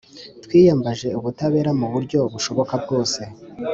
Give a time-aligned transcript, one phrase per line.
[0.43, 3.21] Twiyambaje ubutabera mu buryo bushoboka bwose